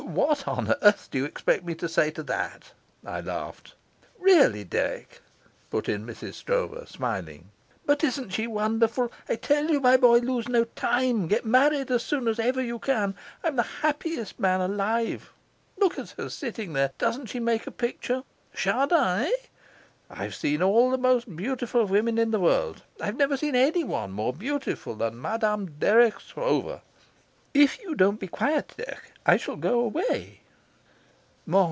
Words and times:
"What 0.07 0.45
on 0.47 0.73
earth 0.81 1.07
do 1.11 1.19
you 1.19 1.25
expect 1.25 1.63
me 1.63 1.73
to 1.75 1.87
say 1.87 2.09
to 2.11 2.23
that?" 2.23 2.73
I 3.05 3.21
laughed. 3.21 3.75
"Really, 4.19 4.63
Dirk," 4.65 5.21
put 5.69 5.87
in 5.87 6.05
Mrs. 6.05 6.33
Stroeve, 6.33 6.89
smiling. 6.89 7.49
"But 7.85 8.03
isn't 8.03 8.31
she 8.31 8.45
wonderful? 8.45 9.09
I 9.29 9.35
tell 9.37 9.69
you, 9.69 9.79
my 9.79 9.95
boy, 9.97 10.17
lose 10.17 10.49
no 10.49 10.65
time; 10.65 11.27
get 11.27 11.45
married 11.45 11.91
as 11.91 12.03
soon 12.03 12.27
as 12.27 12.39
ever 12.39 12.61
you 12.61 12.77
can. 12.77 13.15
I'm 13.41 13.55
the 13.55 13.63
happiest 13.81 14.37
man 14.37 14.59
alive. 14.59 15.31
Look 15.77 15.97
at 15.97 16.15
her 16.17 16.29
sitting 16.29 16.73
there. 16.73 16.91
Doesn't 16.97 17.27
she 17.27 17.39
make 17.39 17.65
a 17.65 17.71
picture? 17.71 18.23
Chardin, 18.53 19.27
eh? 19.27 19.31
I've 20.09 20.35
seen 20.35 20.61
all 20.61 20.89
the 20.91 20.97
most 20.97 21.33
beautiful 21.37 21.85
women 21.85 22.17
in 22.17 22.31
the 22.31 22.39
world; 22.39 22.83
I've 22.99 23.15
never 23.17 23.37
seen 23.37 23.55
anyone 23.55 24.11
more 24.11 24.33
beautiful 24.33 24.95
than 24.95 25.21
Madame 25.21 25.75
Dirk 25.79 26.19
Stroeve." 26.19 26.81
"If 27.53 27.81
you 27.83 27.95
don't 27.95 28.19
be 28.19 28.27
quiet, 28.27 28.73
Dirk, 28.77 29.11
I 29.25 29.35
shall 29.35 29.57
go 29.57 29.81
away." 29.81 30.39